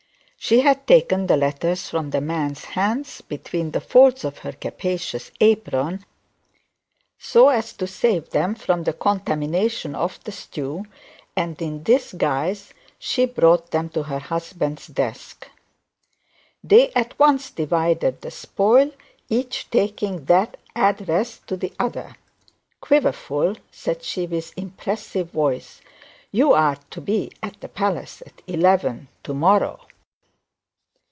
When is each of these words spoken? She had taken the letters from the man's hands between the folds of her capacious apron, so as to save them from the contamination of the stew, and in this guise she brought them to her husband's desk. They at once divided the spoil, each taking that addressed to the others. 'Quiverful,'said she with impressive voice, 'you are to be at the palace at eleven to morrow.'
She 0.43 0.61
had 0.61 0.87
taken 0.87 1.27
the 1.27 1.37
letters 1.37 1.87
from 1.87 2.09
the 2.09 2.19
man's 2.19 2.65
hands 2.65 3.21
between 3.21 3.69
the 3.71 3.79
folds 3.79 4.25
of 4.25 4.39
her 4.39 4.51
capacious 4.51 5.29
apron, 5.39 6.03
so 7.19 7.49
as 7.49 7.73
to 7.73 7.85
save 7.85 8.31
them 8.31 8.55
from 8.55 8.81
the 8.83 8.91
contamination 8.91 9.93
of 9.93 10.21
the 10.23 10.31
stew, 10.31 10.85
and 11.35 11.61
in 11.61 11.83
this 11.83 12.13
guise 12.13 12.73
she 12.97 13.27
brought 13.27 13.69
them 13.69 13.89
to 13.89 14.01
her 14.01 14.17
husband's 14.17 14.87
desk. 14.87 15.47
They 16.63 16.91
at 16.93 17.19
once 17.19 17.51
divided 17.51 18.21
the 18.21 18.31
spoil, 18.31 18.91
each 19.29 19.69
taking 19.69 20.25
that 20.25 20.57
addressed 20.75 21.45
to 21.49 21.55
the 21.55 21.71
others. 21.77 22.13
'Quiverful,'said 22.81 24.03
she 24.03 24.25
with 24.25 24.57
impressive 24.57 25.29
voice, 25.31 25.81
'you 26.31 26.51
are 26.51 26.77
to 26.89 26.99
be 26.99 27.31
at 27.43 27.61
the 27.61 27.69
palace 27.69 28.23
at 28.25 28.41
eleven 28.47 29.07
to 29.23 29.35
morrow.' 29.35 29.81